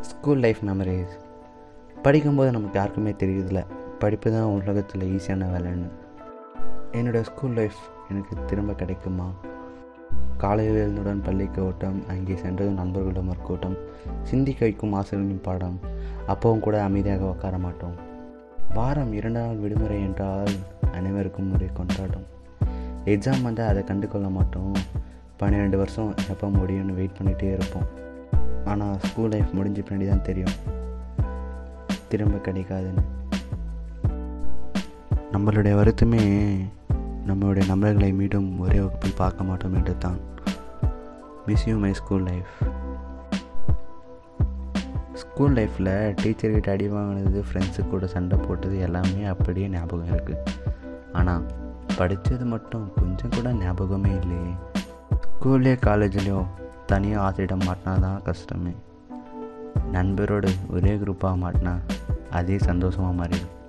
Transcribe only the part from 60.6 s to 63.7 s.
ஒரே குரூப்பாக மாட்டினா அதே சந்தோஷமாக மாறிடும்.